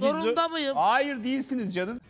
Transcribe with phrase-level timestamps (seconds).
[0.00, 0.76] Zorunda mıyım?
[0.76, 2.00] Hayır değilsiniz canım.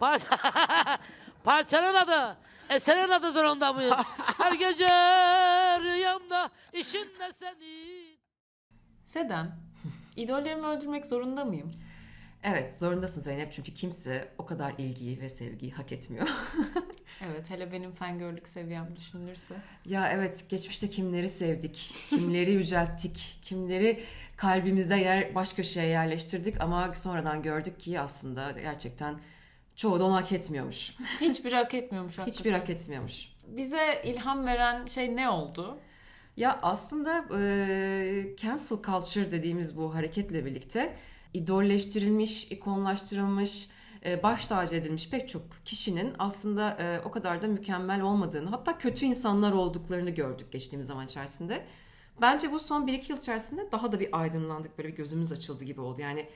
[0.00, 0.26] Parça...
[1.44, 2.36] Parçanın adı.
[2.70, 3.94] Eserin adı zorunda mıyım?
[4.38, 4.88] Her gece
[5.80, 8.18] rüyamda işinde senin.
[9.06, 9.56] Seden,
[10.16, 11.70] idollerimi öldürmek zorunda mıyım?
[12.44, 16.28] Evet zorundasın Zeynep çünkü kimse o kadar ilgiyi ve sevgiyi hak etmiyor.
[17.30, 19.54] Evet, hele benim fangirlük seviyem düşünülürse.
[19.86, 24.00] ya evet geçmişte kimleri sevdik, kimleri yücelttik, kimleri
[24.36, 29.20] kalbimizde yer baş köşeye yerleştirdik ama sonradan gördük ki aslında gerçekten
[29.76, 30.94] çoğu da onu hak etmiyormuş.
[31.20, 32.38] Hiçbir hak etmiyormuş hakikaten.
[32.38, 33.28] Hiçbir hak etmiyormuş.
[33.46, 35.78] Bize ilham veren şey ne oldu?
[36.36, 40.96] Ya aslında e, cancel culture dediğimiz bu hareketle birlikte
[41.34, 43.68] idolleştirilmiş, ikonlaştırılmış,
[44.04, 48.78] e, baş tacı edilmiş pek çok kişinin aslında e, o kadar da mükemmel olmadığını, hatta
[48.78, 51.66] kötü insanlar olduklarını gördük geçtiğimiz zaman içerisinde.
[52.20, 55.80] Bence bu son 1-2 yıl içerisinde daha da bir aydınlandık, böyle bir gözümüz açıldı gibi
[55.80, 56.00] oldu.
[56.00, 56.28] Yani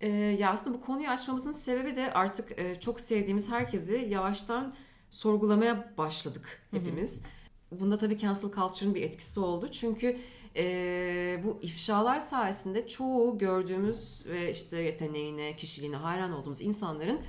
[0.00, 4.74] e, ya aslında bu konuyu açmamızın sebebi de artık e, çok sevdiğimiz herkesi yavaştan
[5.10, 7.22] sorgulamaya başladık hepimiz.
[7.72, 9.68] Bunda tabii cancel culture'ın bir etkisi oldu.
[9.72, 10.16] Çünkü
[10.56, 17.20] e, bu ifşalar sayesinde çoğu gördüğümüz ve işte yeteneğine, kişiliğine hayran olduğumuz insanların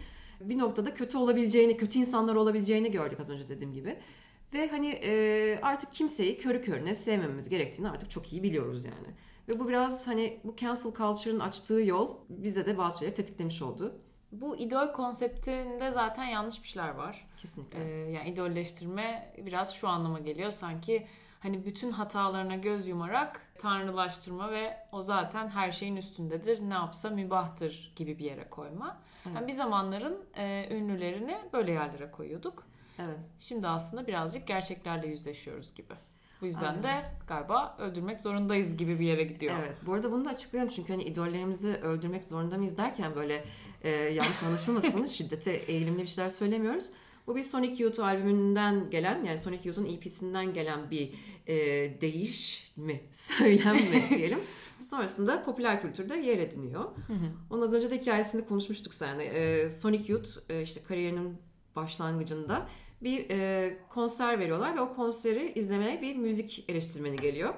[0.42, 3.98] bir noktada kötü olabileceğini, kötü insanlar olabileceğini gördük az önce dediğim gibi.
[4.54, 9.16] Ve hani e, artık kimseyi körü körüne sevmememiz gerektiğini artık çok iyi biliyoruz yani.
[9.48, 14.02] Ve bu biraz hani bu cancel culture'ın açtığı yol bize de bazı şeyleri tetiklemiş oldu.
[14.32, 17.28] Bu idol konseptinde zaten yanlış bir şeyler var.
[17.38, 17.84] Kesinlikle.
[17.84, 21.08] Ee, yani idolleştirme biraz şu anlama geliyor sanki
[21.40, 27.94] hani bütün hatalarına göz yumarak tanrılaştırma ve o zaten her şeyin üstündedir ne yapsa mübahtır
[27.96, 28.98] gibi bir yere koyma.
[29.26, 29.48] Yani Evet.
[29.48, 32.64] bir zamanların e, ünlülerini böyle yerlere koyuyorduk.
[33.00, 33.20] Evet.
[33.40, 35.94] Şimdi aslında birazcık gerçeklerle yüzleşiyoruz gibi.
[36.42, 36.84] Bu yüzden Aynen.
[36.84, 39.56] de galiba öldürmek zorundayız gibi bir yere gidiyor.
[39.60, 39.76] Evet.
[39.86, 43.46] Bu arada bunu da açıklayalım çünkü hani idollerimizi öldürmek zorunda mıyız derken böyle
[43.82, 45.06] e, yanlış anlaşılmasın.
[45.18, 46.90] şiddete eğilimli bir şeyler söylemiyoruz.
[47.28, 51.14] Bu bir Sonic Youth albümünden gelen yani Sonic Youth'un EP'sinden gelen bir
[51.48, 51.56] e,
[52.02, 54.40] değiş mi, söylem mi diyelim.
[54.80, 56.86] Sonrasında popüler kültürde yer ediniyor.
[57.50, 59.24] Onun az önce de hikayesini konuşmuştuk seninle.
[59.24, 61.38] E, Sonic Youth e, işte kariyerinin
[61.76, 62.68] başlangıcında
[63.02, 67.54] bir e, konser veriyorlar ve o konseri izlemeye bir müzik eleştirmeni geliyor.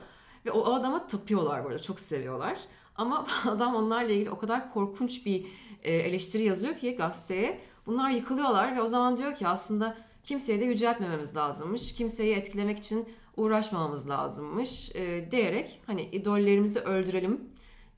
[0.46, 2.60] Ve o adama tapıyorlar böyle çok seviyorlar.
[2.96, 5.46] Ama adam onlarla ilgili o kadar korkunç bir
[5.84, 7.60] e, eleştiri yazıyor ki gazeteye.
[7.86, 11.94] Bunlar yıkılıyorlar ve o zaman diyor ki aslında kimseyi de yüceltmememiz lazımmış.
[11.94, 17.42] Kimseyi etkilemek için uğraşmamamız lazımmış e, diyerek hani idollerimizi öldürelim.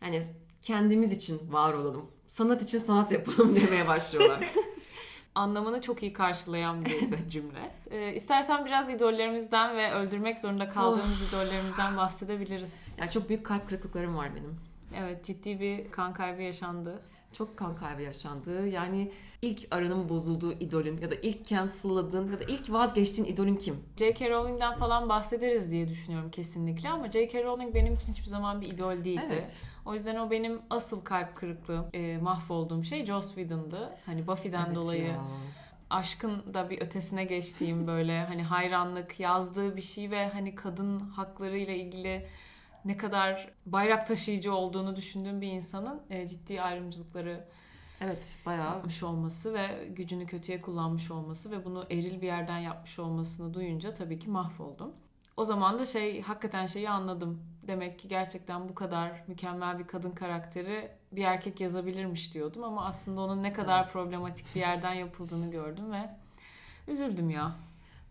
[0.02, 0.22] Yani
[0.62, 2.06] kendimiz için var olalım.
[2.28, 4.54] Sanat için sanat yapalım demeye başlıyorlar.
[5.36, 7.72] Anlamını çok iyi karşılayan bir cümle.
[7.92, 12.96] Ee, istersen biraz idollerimizden ve öldürmek zorunda kaldığımız idollerimizden bahsedebiliriz.
[13.00, 14.60] yani çok büyük kalp kırıklıklarım var benim.
[14.98, 17.02] Evet ciddi bir kan kaybı yaşandı.
[17.34, 18.68] Çok kan kaybı yaşandı.
[18.68, 23.76] Yani ilk aranın bozulduğu idolün ya da ilk cancel'ladığın ya da ilk vazgeçtiğin idolün kim?
[23.98, 24.30] J.K.
[24.30, 27.44] Rowling'den falan bahsederiz diye düşünüyorum kesinlikle ama J.K.
[27.44, 29.24] Rowling benim için hiçbir zaman bir idol değildi.
[29.34, 29.64] Evet.
[29.86, 33.98] O yüzden o benim asıl kalp kırıklığı, e, mahvolduğum şey Joss Whedon'dı.
[34.06, 35.22] Hani Buffy'den Evet dolayı ya.
[35.90, 41.74] aşkın da bir ötesine geçtiğim böyle hani hayranlık yazdığı bir şey ve hani kadın haklarıyla
[41.74, 42.28] ilgili
[42.86, 47.46] ne kadar bayrak taşıyıcı olduğunu düşündüğüm bir insanın e, ciddi ayrımcılıkları
[48.02, 53.00] Evet bayağı yapmış olması ve gücünü kötüye kullanmış olması ve bunu eril bir yerden yapmış
[53.00, 54.94] olmasını duyunca tabii ki mahvoldum.
[55.38, 57.42] O zaman da şey hakikaten şeyi anladım.
[57.68, 63.22] Demek ki gerçekten bu kadar mükemmel bir kadın karakteri bir erkek yazabilirmiş diyordum ama aslında
[63.22, 66.10] onun ne kadar problematik bir yerden yapıldığını gördüm ve
[66.88, 67.56] üzüldüm ya.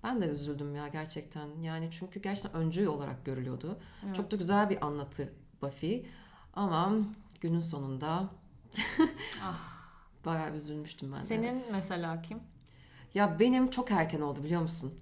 [0.05, 1.49] Ben de üzüldüm ya gerçekten.
[1.63, 3.79] Yani çünkü gerçekten öncü olarak görülüyordu.
[4.07, 4.17] Evet.
[4.17, 6.07] Çok da güzel bir anlatı Buffy.
[6.55, 6.93] Ama
[7.41, 8.29] günün sonunda
[10.25, 11.25] bayağı üzülmüştüm ben de.
[11.25, 11.71] Senin evet.
[11.75, 12.39] mesela kim?
[13.15, 14.95] Ya benim çok erken oldu biliyor musun?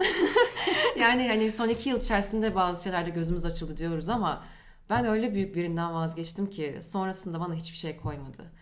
[0.98, 4.44] yani hani son iki yıl içerisinde bazı şeylerde gözümüz açıldı diyoruz ama
[4.90, 8.52] ben öyle büyük birinden vazgeçtim ki sonrasında bana hiçbir şey koymadı.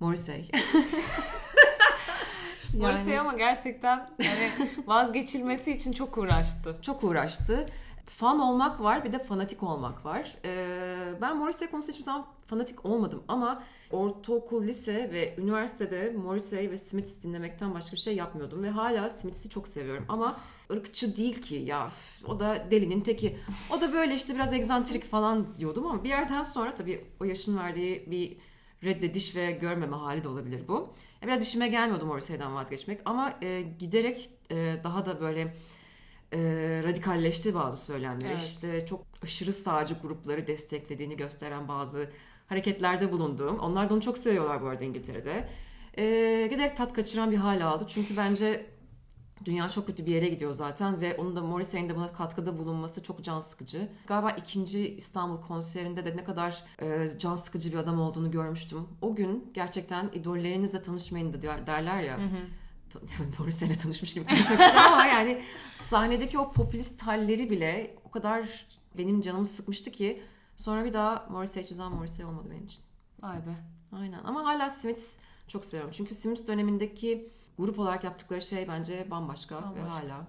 [0.00, 0.50] Morrissey.
[2.74, 4.50] Morrissey ama gerçekten yani
[4.86, 6.76] vazgeçilmesi için çok uğraştı.
[6.82, 7.68] çok uğraştı.
[8.04, 10.36] Fan olmak var bir de fanatik olmak var.
[10.44, 16.78] Ee, ben Morrissey konusunda hiçbir zaman fanatik olmadım ama ortaokul, lise ve üniversitede Morrissey ve
[16.78, 20.40] Smiths dinlemekten başka bir şey yapmıyordum ve hala Smiths'i çok seviyorum ama
[20.70, 21.90] ırkçı değil ki ya
[22.26, 23.36] o da delinin teki.
[23.76, 27.58] O da böyle işte biraz egzantrik falan diyordum ama bir yerden sonra tabii o yaşın
[27.58, 28.36] verdiği bir
[28.86, 30.94] reddediş ve görmeme hali de olabilir bu.
[31.22, 35.54] Biraz işime gelmiyordu Morrissey'den vazgeçmek ama e, giderek e, daha da böyle
[36.32, 36.38] e,
[36.84, 38.32] radikalleşti bazı söylemleri.
[38.32, 38.44] Evet.
[38.44, 42.10] İşte çok aşırı sağcı grupları desteklediğini gösteren bazı
[42.46, 43.58] hareketlerde bulunduğum.
[43.58, 45.48] Onlar da onu çok seviyorlar bu arada İngiltere'de.
[45.98, 47.84] E, giderek tat kaçıran bir hal aldı.
[47.88, 48.66] Çünkü bence
[49.44, 53.02] dünya çok kötü bir yere gidiyor zaten ve onun da Morrissey'in de buna katkıda bulunması
[53.02, 53.88] çok can sıkıcı.
[54.06, 58.88] Galiba ikinci İstanbul konserinde de ne kadar e, can sıkıcı bir adam olduğunu görmüştüm.
[59.02, 62.18] O gün gerçekten idollerinizle tanışmayın da der- derler ya.
[62.90, 62.98] Ta-
[63.38, 65.42] Morrissey'le tanışmış gibi konuşmak istiyorum ama yani
[65.72, 68.66] sahnedeki o popülist halleri bile o kadar
[68.98, 70.22] benim canımı sıkmıştı ki
[70.56, 72.82] sonra bir daha Morrissey hiçbir zaman Morrissey olmadı benim için.
[73.22, 73.54] Vay be.
[73.92, 75.16] Aynen ama hala Smiths
[75.48, 75.92] çok seviyorum.
[75.96, 79.90] Çünkü Smiths dönemindeki grup olarak yaptıkları şey bence bambaşka, ve Bambaşka.
[79.90, 80.26] hala.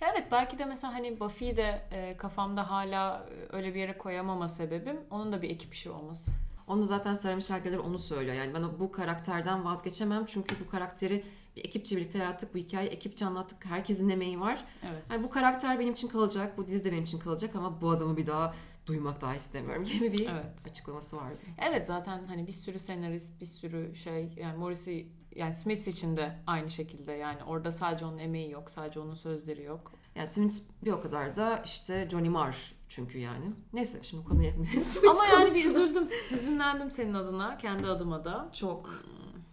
[0.00, 3.98] Ya evet belki de mesela hani Buffy'yi de e, kafamda hala e, öyle bir yere
[3.98, 6.30] koyamama sebebim onun da bir ekip işi olması.
[6.66, 8.34] Onu zaten Sarah Michelle Gellar onu söylüyor.
[8.36, 11.24] Yani ben bu karakterden vazgeçemem çünkü bu karakteri
[11.56, 12.54] bir ekipçe birlikte yarattık.
[12.54, 13.64] Bu hikayeyi ekipçe anlattık.
[13.66, 14.64] Herkesin emeği var.
[14.86, 15.02] Evet.
[15.10, 16.58] Yani bu karakter benim için kalacak.
[16.58, 18.54] Bu dizi de benim için kalacak ama bu adamı bir daha
[18.86, 20.66] duymak daha istemiyorum gibi bir Evet.
[20.70, 21.44] açıklaması vardı.
[21.58, 26.32] Evet zaten hani bir sürü senarist, bir sürü şey yani Morrissey yani Smith için de
[26.46, 29.92] aynı şekilde yani orada sadece onun emeği yok, sadece onun sözleri yok.
[30.14, 33.44] Yani Smith bir o kadar da işte Johnny Marr çünkü yani.
[33.72, 34.52] Neyse şimdi konuya
[35.10, 38.48] Ama yani bir üzüldüm, hüzünlendim senin adına, kendi adıma da.
[38.52, 39.04] Çok.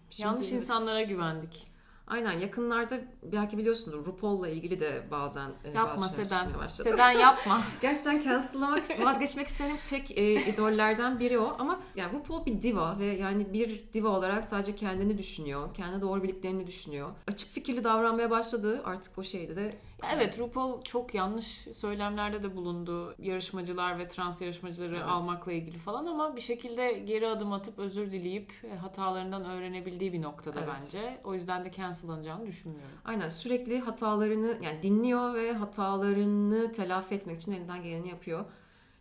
[0.09, 0.61] Şimdi Yanlış evet.
[0.61, 1.67] insanlara güvendik.
[2.07, 6.67] Aynen yakınlarda belki biliyorsundur RuPaul'la ilgili de bazen e, Yapma bazı Seden.
[6.67, 7.61] Seden yapma.
[7.81, 11.55] Gerçekten cancel'lamak, vazgeçmek istediğim tek e, idollerden biri o.
[11.59, 15.73] Ama yani RuPaul bir diva ve yani bir diva olarak sadece kendini düşünüyor.
[15.73, 17.09] Kendi doğru bildiklerini düşünüyor.
[17.27, 18.81] Açık fikirli davranmaya başladı.
[18.85, 19.71] Artık o şeyde de
[20.03, 23.15] Evet RuPaul çok yanlış söylemlerde de bulundu.
[23.19, 25.05] Yarışmacılar ve trans yarışmacıları Evet.
[25.07, 30.21] almakla ilgili falan ama bir şekilde geri adım atıp özür dileyip e, hatalarından öğrenebildiği bir
[30.21, 30.69] noktada Evet.
[30.75, 31.17] bence.
[31.23, 32.91] O yüzden de cancellanacağını düşünmüyorum.
[33.05, 38.45] aynen sürekli hatalarını yani dinliyor ve hatalarını telafi etmek için elinden geleni yapıyor.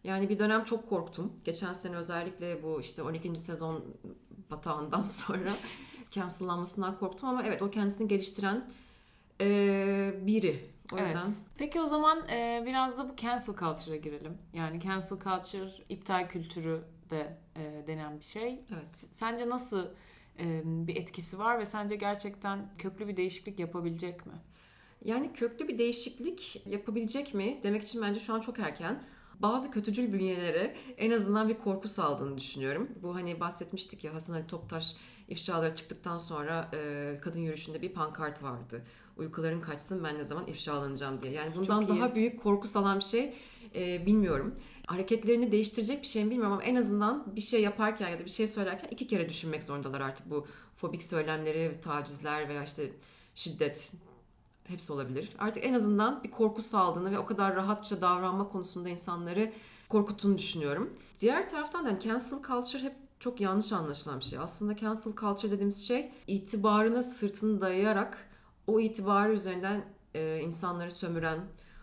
[0.05, 1.33] Yani bir dönem çok korktum.
[1.45, 3.39] Geçen sene özellikle bu işte 12.
[3.39, 3.85] sezon
[4.51, 5.51] batağından sonra
[6.11, 8.69] cancellanmasından korktum ama evet o kendisini geliştiren
[9.41, 10.74] e, biri.
[10.93, 11.37] O yüzden Evet.
[11.59, 14.39] Peki o zaman e, biraz da bu cancel culture'a girelim.
[14.53, 18.65] Yani cancel culture iptal kültürü de e, denen bir şey.
[18.71, 18.97] Evet.
[19.11, 19.87] Sence nasıl
[20.39, 24.33] e, bir etkisi var ve sence gerçekten köklü bir değişiklik yapabilecek mi?
[25.05, 29.03] Yani köklü bir değişiklik yapabilecek mi demek için bence şu an çok erken.
[29.41, 32.89] Bazı kötücül bünyelere en azından bir korku saldığını düşünüyorum.
[33.03, 34.97] Bu hani bahsetmiştik ya Hasan Ali Toptaş
[35.29, 38.85] ifşaları çıktıktan sonra e, kadın yürüyüşünde bir pankart vardı.
[39.17, 41.33] Uykuların kaçsın ben ne zaman ifşalanacağım diye.
[41.33, 43.35] Yani bundan daha büyük korku salan bir şey
[43.75, 44.55] e, bilmiyorum.
[44.87, 48.31] Hareketlerini değiştirecek bir şey mi bilmiyorum ama en azından bir şey yaparken ya da bir
[48.31, 50.47] şey söylerken iki kere düşünmek zorundalar artık bu
[50.77, 52.93] fobik söylemleri, tacizler veya işte
[53.35, 53.93] şiddet
[54.65, 55.31] hepsi olabilir.
[55.39, 59.53] Artık en azından bir korku saldığını ve o kadar rahatça davranma konusunda insanları
[59.89, 60.91] korkuttuğunu düşünüyorum.
[61.21, 64.39] Diğer taraftan da hani cancel culture hep çok yanlış anlaşılan bir şey.
[64.39, 68.29] Aslında cancel culture dediğimiz şey itibarına sırtını dayayarak
[68.67, 69.85] o itibarı üzerinden
[70.15, 71.41] e, insanları sömüren,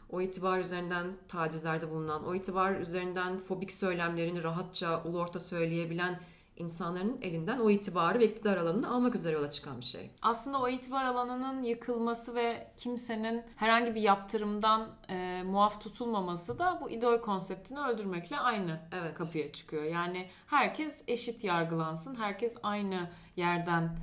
[0.09, 6.19] o itibar üzerinden tacizlerde bulunan, o itibar üzerinden fobik söylemlerini rahatça ulu orta söyleyebilen
[6.57, 10.11] insanların elinden o itibarı ve iktidar alanını almak üzere yola çıkan bir şey.
[10.21, 16.89] Aslında o itibar alanının yıkılması ve kimsenin herhangi bir yaptırımdan e, muaf tutulmaması da bu
[16.89, 19.13] idol konseptini öldürmekle aynı Evet.
[19.13, 19.83] kapıya çıkıyor.
[19.83, 23.97] Yani herkes eşit yargılansın, herkes aynı yerden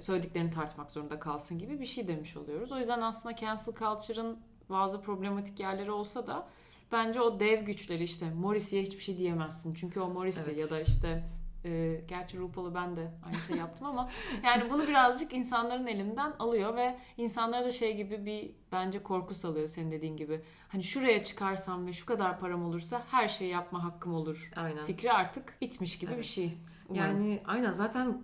[0.00, 2.72] söylediklerini tartmak zorunda kalsın gibi bir şey demiş oluyoruz.
[2.72, 4.38] O yüzden aslında cancel culture'ın
[4.70, 6.48] bazı problematik yerleri olsa da
[6.92, 9.74] bence o dev güçleri işte Morrissey'e hiçbir şey diyemezsin.
[9.74, 10.60] Çünkü o Morrissey Evet.
[10.60, 11.24] ya da işte
[11.64, 14.10] e, gerçi RuPaul'u ben de aynı şey yaptım ama
[14.44, 19.68] yani bunu birazcık insanların elinden alıyor ve insanlara da şey gibi bir bence korku salıyor
[19.68, 20.40] senin dediğin gibi.
[20.68, 24.50] Hani şuraya çıkarsam ve şu kadar param olursa her şeyi yapma hakkım olur.
[24.56, 24.84] Aynen.
[24.84, 26.24] Fikri artık bitmiş gibi bir Evet.
[26.24, 26.50] şey.
[26.88, 27.06] Umarım.
[27.06, 28.22] Yani aynen zaten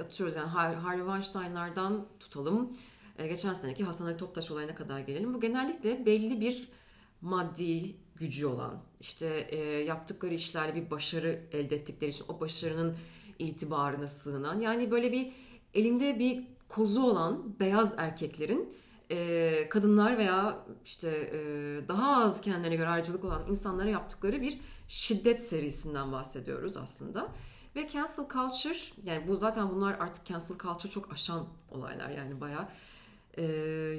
[0.00, 2.72] atıyoruz yani Har- Harvey Weinstein'lardan tutalım.
[3.18, 5.34] E, geçen seneki Hasan Ali Toptaş olayına kadar gelelim.
[5.34, 6.68] Bu genellikle belli bir
[7.20, 12.96] maddi gücü olan, işte e, yaptıkları işlerle bir başarı elde ettikleri için o başarının
[13.38, 15.32] itibarına sığınan, yani böyle bir
[15.74, 18.74] elinde bir kozu olan beyaz erkeklerin
[19.10, 21.38] e, kadınlar veya işte e,
[21.88, 27.28] daha az kendilerine göre harcılık olan insanlara yaptıkları bir şiddet serisinden bahsediyoruz aslında.
[27.76, 32.68] Ve cancel culture yani bu zaten bunlar artık cancel culture çok aşan olaylar yani bayağı
[33.34, 33.42] e,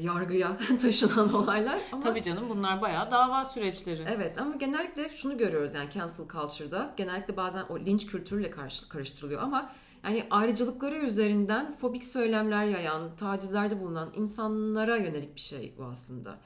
[0.01, 1.79] yargıya taşınan olaylar.
[1.91, 4.05] Ama Tabii canım bunlar bayağı dava süreçleri.
[4.07, 6.93] Evet ama genellikle şunu görüyoruz yani cancel culture'da.
[6.97, 9.71] Genellikle bazen o linç kültürüyle karşı, karıştırılıyor ama
[10.03, 16.37] yani ayrıcalıkları üzerinden fobik söylemler yayan, tacizlerde bulunan insanlara yönelik bir şey bu aslında.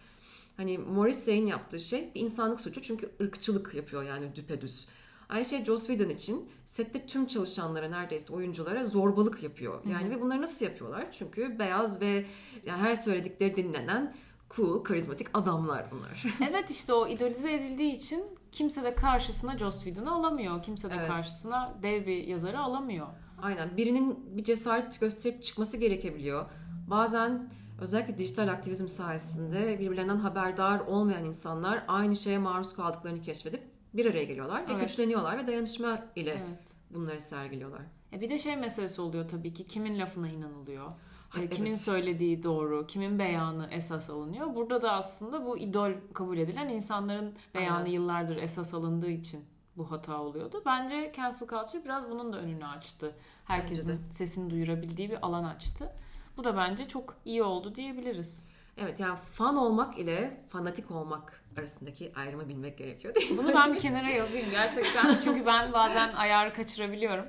[0.58, 4.88] Hani Morrissey'in yaptığı şey bir insanlık suçu çünkü ırkçılık yapıyor yani düpedüz.
[5.32, 9.82] Aynı şey Joss Whedon için sette tüm çalışanlara neredeyse oyunculara zorbalık yapıyor.
[9.92, 11.12] Yani ve bunları nasıl yapıyorlar?
[11.12, 12.26] Çünkü beyaz ve
[12.66, 14.14] yani her söyledikleri dinlenen
[14.56, 16.24] cool, karizmatik adamlar bunlar.
[16.50, 20.64] evet işte o idolize edildiği için kimse de karşısına Joss Whedon'ı alamıyor.
[20.64, 21.08] Kimse de Evet.
[21.08, 23.08] karşısına dev bir yazarı alamıyor.
[23.42, 23.78] Aynen.
[23.78, 26.46] Birinin bir cesaret gösterip çıkması gerekebiliyor.
[26.88, 27.50] Bazen
[27.82, 34.24] özellikle dijital aktivizm sayesinde birbirlerinden haberdar olmayan insanlar aynı şeye maruz kaldıklarını keşfedip bir araya
[34.24, 34.82] geliyorlar ve Evet.
[34.82, 36.74] güçleniyorlar ve dayanışma ile Evet.
[36.90, 37.82] bunları sergiliyorlar.
[38.14, 40.88] E bir de şey meselesi oluyor tabii ki kimin lafına inanılıyor.
[41.30, 41.82] Ha, E, Kimin evet.
[41.82, 44.56] söylediği doğru, kimin beyanı esas alınıyor.
[44.56, 47.92] Burada da aslında bu idol kabul edilen insanların beyanı Aynen.
[47.92, 49.46] yıllardır esas alındığı için
[49.78, 50.62] bu hata oluyordu.
[50.66, 53.16] Bence cancel culture biraz bunun da önünü açtı.
[53.46, 55.94] Herkesin sesini duyurabildiği bir alan açtı.
[56.38, 58.44] Bu da bence çok iyi oldu diyebiliriz.
[58.78, 63.38] Evet yani fan olmak ile fanatik olmak arasındaki ayrımı bilmek gerekiyor değil mi?
[63.38, 65.20] Bunu ben bir kenara yazayım gerçekten.
[65.24, 67.26] Çünkü ben bazen ayarı kaçırabiliyorum.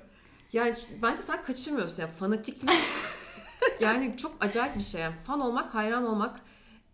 [0.53, 2.03] Yani bence sen kaçırmıyorsun.
[2.03, 2.71] Yani fanatiklik
[3.81, 5.01] yani çok acayip bir şey.
[5.01, 6.41] Yani fan olmak, hayran olmak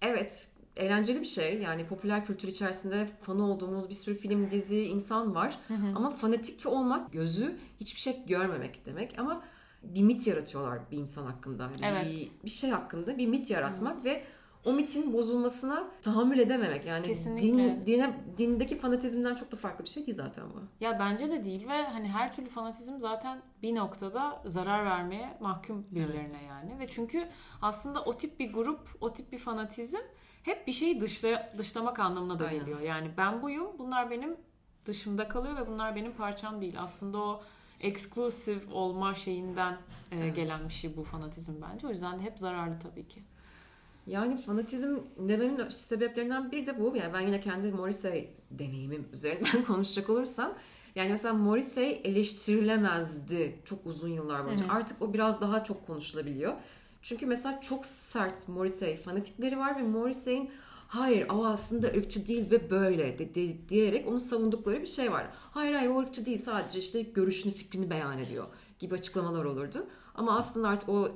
[0.02, 1.62] evet eğlenceli bir şey.
[1.62, 5.58] Yani popüler kültür içerisinde fanı olduğumuz bir sürü film, dizi, insan var.
[5.94, 9.18] Ama fanatik olmak gözü hiçbir şey görmemek demek.
[9.18, 9.42] Ama
[9.82, 11.70] bir mit yaratıyorlar bir insan hakkında.
[11.82, 12.06] Evet.
[12.06, 14.24] Bir, bir şey hakkında bir mit yaratmak ve
[14.68, 16.84] o mitin bozulmasına tahammül edememek.
[16.86, 17.46] Yani Kesinlikle.
[17.48, 20.84] din, dine, dindeki fanatizmden çok da farklı bir şey değil zaten bu.
[20.84, 25.86] Ya bence de değil ve hani her türlü fanatizm zaten bir noktada zarar vermeye mahkum
[25.90, 26.46] birilerine Evet.
[26.48, 26.78] yani.
[26.78, 27.28] Ve çünkü
[27.62, 29.98] aslında o tip bir grup, o tip bir fanatizm
[30.42, 32.58] hep bir şeyi dışla, dışlamak anlamına da Aynen.
[32.60, 32.80] geliyor.
[32.80, 34.36] Yani ben buyum, bunlar benim
[34.84, 36.74] dışımda kalıyor ve bunlar benim parçam değil.
[36.80, 37.42] Aslında o
[37.80, 39.72] exclusive olma şeyinden
[40.12, 40.36] e, Evet.
[40.36, 41.86] gelen bir şey bu fanatizm bence.
[41.86, 43.22] O yüzden de hep zararlı tabii ki.
[44.08, 46.96] Yani fanatizm dememin sebeplerinden biri de bu.
[46.96, 50.54] Yani ben yine kendi Morrissey deneyimim üzerinden konuşacak olursam.
[50.94, 54.64] Yani mesela Morrissey eleştirilemezdi çok uzun yıllar boyunca.
[54.64, 54.72] Hı hı.
[54.72, 56.52] Artık o biraz daha çok konuşulabiliyor.
[57.02, 60.50] Çünkü mesela çok sert Morrissey fanatikleri var ve Morrissey'in
[60.88, 65.26] hayır o aslında ırkçı değil ve böyle de, de- diyerek onu savundukları bir şey var.
[65.50, 68.46] Hayır hayır o ırkçı değil sadece işte görüşünü fikrini beyan ediyor
[68.78, 69.86] gibi açıklamalar olurdu.
[70.14, 71.08] Ama aslında artık o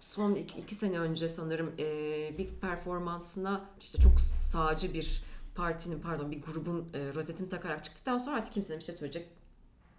[0.00, 5.22] son iki, iki sene önce sanırım e, bir performansına işte çok sağcı bir
[5.54, 9.28] partinin pardon bir grubun e, rozetini takarak çıktıktan sonra artık kimsenin bir şey söyleyecek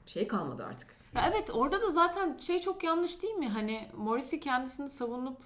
[0.05, 0.97] şey kalmadı artık.
[1.15, 3.49] Ya evet orada da zaten şey çok yanlış değil mi?
[3.49, 5.41] Hani Morrissey kendisini savunup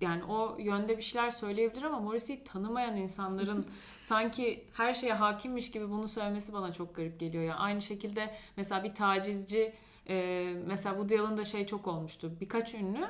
[0.00, 3.66] yani o yönde bir şeyler söyleyebilir ama Morrissey'i tanımayan insanların
[4.02, 7.44] sanki her şeye hakimmiş gibi bunu söylemesi bana çok garip geliyor.
[7.44, 9.74] Yani aynı şekilde mesela bir tacizci
[10.08, 12.32] e, mesela Woody Allen'da şey çok olmuştu.
[12.40, 13.08] Birkaç ünlü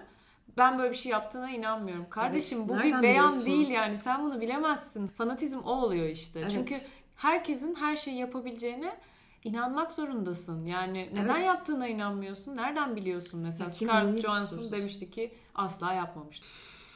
[0.57, 2.11] ben böyle bir şey yaptığına inanmıyorum.
[2.11, 3.47] Kardeşim Evet, bu bir beyan biliyorsun?
[3.47, 5.07] değil yani sen bunu bilemezsin.
[5.07, 6.41] Fanatizm o oluyor işte.
[6.41, 6.53] Evet.
[6.53, 6.75] Çünkü
[7.17, 8.97] herkesin her şeyi yapabileceğine
[9.45, 10.67] inanmak zorundasın.
[10.67, 11.45] Yani neden Evet.
[11.47, 12.57] yaptığına inanmıyorsun?
[12.57, 13.41] Nereden biliyorsun?
[13.41, 16.47] Mesela Ya Scarlett Johansson demişti ki asla yapmamıştı.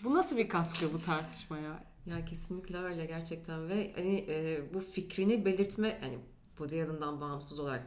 [0.05, 1.79] Bu nasıl bir katkı bu tartışmaya?
[2.07, 7.87] Ya kesinlikle öyle gerçekten ve hani e, bu fikrini belirtme hani Woody Allen'dan bağımsız olarak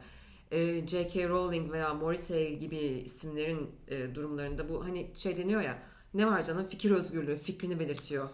[0.52, 1.28] e, J.K.
[1.28, 5.78] Rowling veya Morrissey gibi isimlerin e, durumlarında bu hani şey deniyor ya
[6.14, 8.24] ne var canım fikir özgürlüğü fikrini belirtiyor.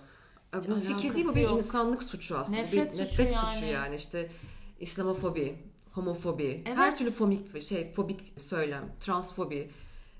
[0.54, 1.58] E, Bu Alakası fikir değil bu bir yok.
[1.58, 2.60] insanlık suçu aslında.
[2.60, 3.54] Nefret bir suçu nefret yani.
[3.54, 4.30] suçu yani işte
[4.80, 5.58] İslamofobi,
[5.92, 6.78] homofobi, Evet.
[6.78, 9.70] her türlü fobik şey fobik söylem, transfobi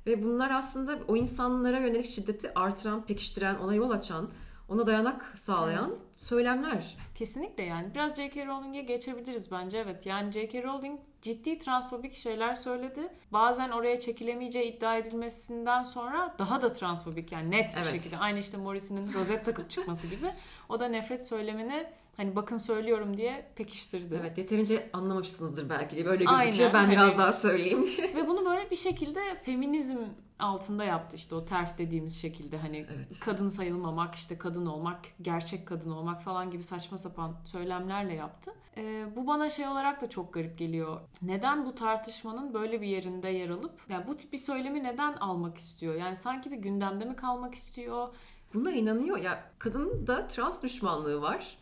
[0.07, 4.29] ve bunlar aslında o insanlara yönelik şiddeti artıran, pekiştiren, ona yol açan,
[4.69, 5.99] ona dayanak sağlayan Evet.
[6.23, 6.97] Söylemler.
[7.15, 7.95] Kesinlikle yani.
[7.95, 8.47] Biraz J.K.
[8.47, 10.07] Rowling'e geçebiliriz bence evet.
[10.07, 10.63] Yani J.K.
[10.63, 13.09] Rowling ciddi transfobik şeyler söyledi.
[13.33, 17.91] Bazen oraya çekilemeyeceği iddia edilmesinden sonra daha da transfobik yani net bir Evet.
[17.91, 18.17] şekilde.
[18.19, 20.31] Aynı işte Morrissey'nin rozet takıp çıkması gibi.
[20.69, 24.19] O da nefret söylemini hani bakın söylüyorum diye pekiştirdi.
[24.21, 26.73] Evet yeterince anlamamışsınızdır belki diye böyle Aynen, gözüküyor.
[26.73, 27.87] ben biraz hani- daha söyleyeyim.
[28.17, 29.99] Ve bunu böyle bir şekilde feminizm
[30.39, 33.21] altında yaptı işte o terf dediğimiz şekilde hani Evet.
[33.21, 38.53] kadın sayılmamak işte kadın olmak gerçek kadın olmak falan gibi saçma sapan söylemlerle yaptı.
[38.77, 41.01] Ee, bu bana şey olarak da çok garip geliyor.
[41.23, 45.59] Neden bu tartışmanın böyle bir yerinde yer alıp yani bu tip bir söylemi neden almak
[45.59, 45.95] istiyor?
[45.95, 48.09] Yani sanki bir gündemde mi kalmak istiyor?
[48.55, 51.59] Buna inanıyor ya kadın da trans düşmanlığı var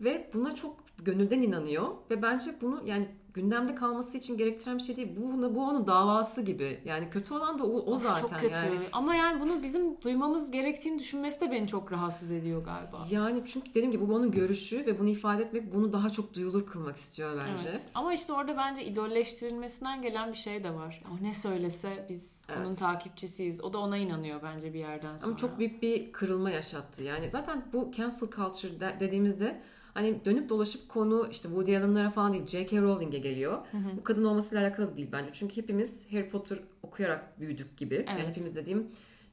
[0.00, 4.96] ve buna çok gönülden inanıyor ve bence bunu yani gündemde kalması için gerektiren bir şey
[4.96, 5.08] değil.
[5.16, 6.80] Bu, bu onun davası gibi.
[6.84, 8.54] Yani kötü olan da o, o Of, zaten çok kötü.
[8.54, 8.78] yani.
[8.92, 12.96] Ama yani bunu bizim duymamız gerektiğini düşünmesi de beni çok rahatsız ediyor galiba.
[13.10, 16.66] Yani çünkü dediğim gibi bu onun görüşü ve bunu ifade etmek bunu daha çok duyulur
[16.66, 17.68] kılmak istiyor bence.
[17.70, 17.80] Evet.
[17.94, 21.02] Ama işte orada bence idolleştirilmesinden gelen bir şey de var.
[21.12, 22.78] O ne söylese biz onun Evet.
[22.78, 23.60] takipçisiyiz.
[23.64, 25.28] O da ona inanıyor bence bir yerden sonra.
[25.28, 27.02] Ama çok büyük bir kırılma yaşattı.
[27.02, 29.60] Yani zaten bu cancel culture de- dediğimizde
[29.96, 32.80] Hani dönüp dolaşıp konu işte Woody Allen'lara falan değil J.K.
[32.80, 33.58] Rowling'e geliyor.
[33.96, 35.30] Bu kadın olmasıyla alakalı değil bence.
[35.32, 37.94] Çünkü hepimiz Harry Potter okuyarak büyüdük gibi.
[37.94, 38.28] Yani Evet.
[38.28, 38.86] hepimiz dediğim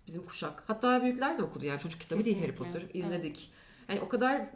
[0.07, 0.63] bizim kuşak.
[0.67, 2.79] Hatta büyükler de okudu yani çocuk kitabı değil Harry Kesinlikle.
[2.79, 2.99] Potter.
[2.99, 3.51] İzledik.
[3.89, 4.49] Yani o kadar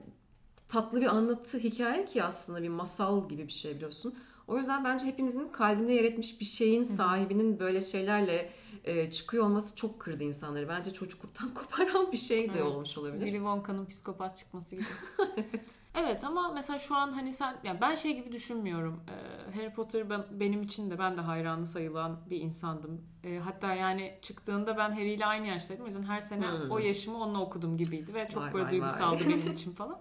[0.67, 4.15] tatlı bir anlatı hikaye ki aslında bir masal gibi bir şey biliyorsun.
[4.47, 8.49] O yüzden bence hepimizin kalbinde yer etmiş bir şeyin sahibinin böyle şeylerle
[8.83, 10.69] e, çıkıyor olması çok kırdı insanları.
[10.69, 12.61] Bence çocukluktan koparan bir şey de Evet.
[12.71, 13.19] olmuş olabilir.
[13.21, 14.85] Willy Wonka'nın psikopat çıkması gibi.
[15.37, 15.79] evet.
[15.95, 18.99] Evet ama mesela şu an hani sen yani ben şey gibi düşünmüyorum.
[19.09, 23.01] Ee, Harry Potter ben, benim için de ben de hayranı sayılan bir insandım.
[23.23, 25.83] Ee, hatta yani çıktığında ben Harry ile aynı yaştaydım.
[25.83, 26.71] O yüzden her sene Hmm.
[26.71, 29.33] o yaşımı onunla okudum gibiydi ve çok Vay, böyle vay, duygusaldı vay.
[29.33, 29.99] benim için falan.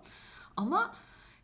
[0.57, 0.95] Ama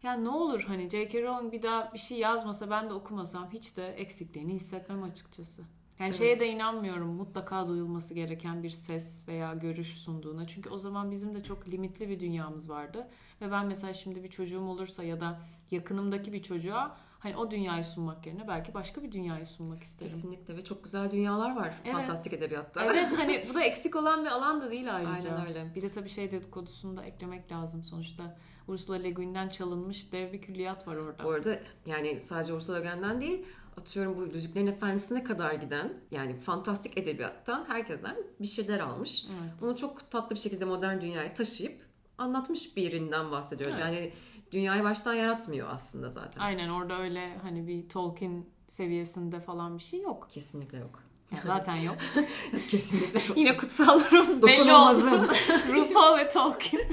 [0.02, 1.22] yani ne olur hani J.K.
[1.22, 5.62] Rowling bir daha bir şey yazmasa ben de okumasam hiç de eksikliğini hissetmem açıkçası.
[5.98, 6.18] Yani Evet.
[6.18, 10.46] şeye de inanmıyorum mutlaka duyulması gereken bir ses veya görüş sunduğuna.
[10.46, 13.08] Çünkü o zaman bizim de çok limitli bir dünyamız vardı.
[13.40, 15.40] Ve ben mesela şimdi bir çocuğum olursa ya da
[15.70, 20.10] yakınımdaki bir çocuğa hani o dünyayı sunmak yerine belki başka bir dünyayı sunmak isterim.
[20.10, 21.94] Kesinlikle ve çok güzel dünyalar var Evet.
[21.94, 22.84] fantastik edebiyatta.
[22.84, 25.30] Evet hani bu da eksik olan bir alan da değil ayrıca.
[25.30, 25.74] Aynen öyle.
[25.74, 27.84] Bir de tabii şey dedikodusunu da eklemek lazım.
[27.84, 28.38] Sonuçta
[28.68, 31.24] Ursula Le Guin'den çalınmış dev bir külliyat var orada.
[31.24, 36.40] Bu arada yani sadece Ursula Le Guin'den değil atıyorum bu Yüzüklerin Efendisi'ne kadar giden yani
[36.40, 39.24] fantastik edebiyattan herkesten bir şeyler almış.
[39.24, 39.52] Evet.
[39.60, 41.82] Bunu çok tatlı bir şekilde modern dünyaya taşıyıp
[42.18, 43.76] anlatmış bir yerinden bahsediyoruz.
[43.82, 43.94] Evet.
[43.94, 44.12] Yani
[44.52, 46.40] dünyayı baştan yaratmıyor aslında zaten.
[46.40, 50.28] Aynen orada öyle hani bir Tolkien seviyesinde falan bir şey yok.
[50.30, 51.02] Kesinlikle yok.
[51.32, 51.96] Yani zaten yok.
[52.68, 53.38] Kesinlikle yok.
[53.38, 54.58] Yine kutsallarımız belli.
[54.58, 55.24] Dokunulmazım.
[55.74, 56.82] RuPaul ve Tolkien.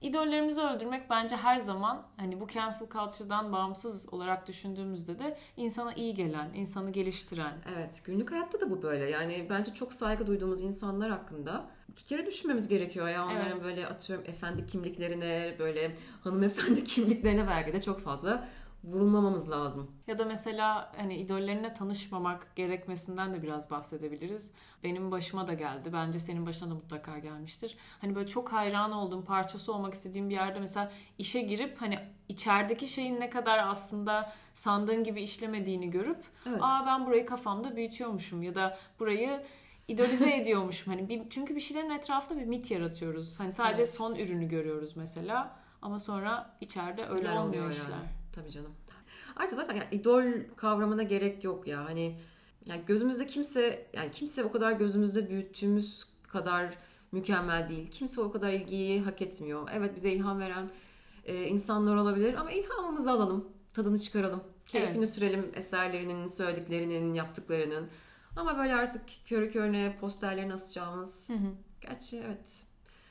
[0.00, 6.14] İdollerimizi öldürmek bence her zaman hani bu cancel culture'dan bağımsız olarak düşündüğümüzde de insana iyi
[6.14, 7.54] gelen, insanı geliştiren.
[7.74, 9.10] Evet, günlük hayatta da bu böyle.
[9.10, 13.24] Yani bence çok saygı duyduğumuz insanlar hakkında iki kere düşünmemiz gerekiyor ya.
[13.24, 13.64] Onların Evet.
[13.64, 18.48] böyle atıyorum efendi kimliklerine, böyle hanımefendi kimliklerine belki de çok fazla
[18.84, 19.90] vurulmamamız lazım.
[20.06, 24.50] Ya da mesela hani idollerine tanışmamak gerekmesinden de biraz bahsedebiliriz.
[24.84, 25.92] Benim başıma da geldi.
[25.92, 27.76] Bence senin başına da mutlaka gelmiştir.
[28.00, 31.98] Hani böyle çok hayran olduğum, parçası olmak istediğim bir yerde mesela işe girip hani
[32.28, 36.58] içerideki şeyin ne kadar aslında sandığın gibi işlemediğini görüp Evet.
[36.62, 39.42] aa ben burayı kafamda büyütüyormuşum ya da burayı
[39.92, 40.92] idolize ediyormuşum.
[40.92, 43.40] Hani bir, çünkü bir şeylerin etrafında bir mit yaratıyoruz.
[43.40, 43.90] Hani sadece Evet.
[43.94, 47.82] son ürünü görüyoruz mesela ama sonra içeride öyle Neler olmuyor işler.
[47.90, 48.08] yani.
[48.32, 48.72] Tabii canım.
[49.36, 50.24] Artık zaten yani idol
[50.56, 51.84] kavramına gerek yok ya.
[51.84, 52.16] Hani
[52.66, 56.74] yani gözümüzde kimse yani kimse o kadar gözümüzde büyüttüğümüz kadar
[57.12, 57.90] mükemmel değil.
[57.90, 59.68] Kimse o kadar ilgiyi hak etmiyor.
[59.74, 60.70] Evet bize ilham veren
[61.24, 63.48] e, insanlar olabilir ama ilhamımızı alalım.
[63.74, 64.42] Tadını çıkaralım.
[64.66, 65.10] Keyfini Evet.
[65.10, 67.88] sürelim eserlerinin, söylediklerinin, yaptıklarının.
[68.36, 71.30] Ama böyle artık körü körüne posterlerini asacağımız.
[71.30, 71.52] Hı hı.
[71.80, 72.66] Gerçi evet.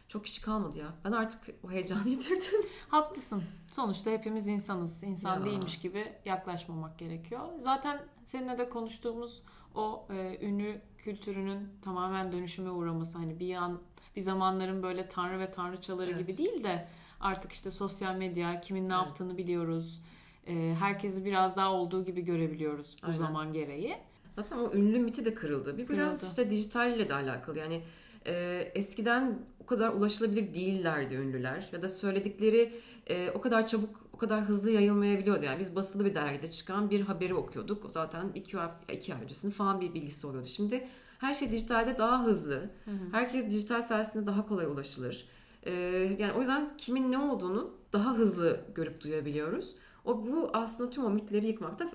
[0.08, 0.88] Çok kişi kalmadı ya.
[1.06, 2.70] Ben artık o heyecanı yitirdim.
[2.90, 3.44] Haklısın.
[3.72, 5.04] Sonuçta hepimiz insanız.
[5.04, 5.46] İnsan Ya.
[5.46, 7.42] değilmiş gibi yaklaşmamak gerekiyor.
[7.58, 9.44] Zaten seninle de konuştuğumuz
[9.76, 13.80] o e, ünlü kültürünün tamamen dönüşüme uğraması hani bir an
[14.16, 16.20] bir zamanların böyle tanrı ve tanrıçaları Evet.
[16.20, 16.88] gibi değil de
[17.20, 19.06] artık işte sosyal medya kimin ne Evet.
[19.06, 20.02] yaptığını biliyoruz.
[20.48, 23.18] E, herkesi biraz daha olduğu gibi görebiliyoruz bu Aynen.
[23.18, 23.98] zaman gereği.
[24.32, 25.78] Zaten o ünlü miti de kırıldı.
[25.78, 26.30] Bir biraz Kırıldı.
[26.30, 27.60] işte dijitalle de alakalı.
[27.60, 27.82] Yani
[28.28, 31.70] e, eskiden o kadar ulaşılabilir değillerdi ünlüler.
[31.72, 32.74] Ya da söyledikleri
[33.10, 35.46] e, o kadar çabuk, o kadar hızlı yayılmayabiliyordu.
[35.46, 37.86] Yani biz basılı bir dergide çıkan bir haberi okuyorduk.
[37.86, 40.48] O zaten iki ay, iki ay öncesinin falan bir bilgisi oluyordu.
[40.48, 40.88] Şimdi
[41.20, 42.70] her şey dijitalde daha hızlı.
[43.12, 45.28] Herkes dijital sayesinde daha kolay ulaşılır.
[45.64, 45.72] E,
[46.20, 49.76] yani o yüzden kimin ne olduğunu daha hızlı görüp duyabiliyoruz.
[50.06, 51.92] O bu aslında tüm o mitleri yıkmakta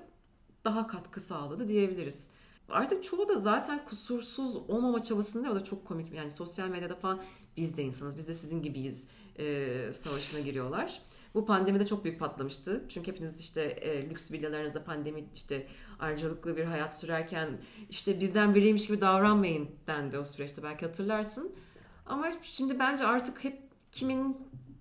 [0.65, 2.31] daha katkı sağladı diyebiliriz.
[2.69, 6.15] Artık çoğu da zaten kusursuz olmama çabasında o da çok komik.
[6.15, 7.23] Yani sosyal medyada falan
[7.57, 11.03] biz de insanız, biz de sizin gibiyiz e, savaşına giriyorlar.
[11.35, 12.85] Bu pandemide çok büyük patlamıştı.
[12.89, 15.67] Çünkü hepiniz işte e, lüks villalarınızda pandemi işte
[16.01, 17.49] ayrıcalıklı bir hayat sürerken
[17.91, 21.55] işte bizden biriymiş gibi davranmayın dendi o süreçte belki hatırlarsın.
[22.07, 24.37] Ama şimdi bence artık hep kimin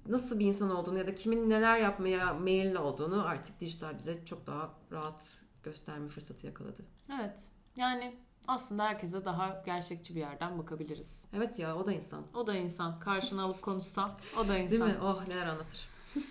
[0.10, 4.48] nasıl bir insan olduğunu ya da kimin neler yapmaya meyilli olduğunu artık dijital bize çok
[4.48, 6.86] daha rahat gösterme fırsatı yakaladı.
[7.20, 7.48] Evet.
[7.76, 8.16] Yani
[8.48, 11.26] aslında herkese daha gerçekçi bir yerden bakabiliriz.
[11.34, 12.24] Evet ya o da insan.
[12.34, 13.00] O da insan.
[13.00, 14.72] Karşına alıp konuşsan o da insan.
[14.88, 15.02] Değil mi?
[15.04, 15.90] Oh neler anlatır.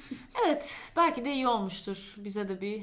[0.47, 2.15] Evet, belki de iyi olmuştur.
[2.17, 2.83] Bize de bir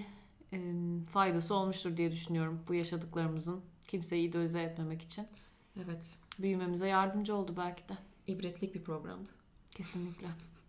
[0.54, 0.58] e,
[1.06, 3.62] faydası olmuştur diye düşünüyorum bu yaşadıklarımızın.
[3.88, 5.28] Kimseyi idolize etmemek için.
[5.86, 6.18] Evet.
[6.40, 7.94] Büyümemize yardımcı oldu belki de.
[8.28, 9.30] ibretlik bir programdı.
[9.72, 10.28] Kesinlikle.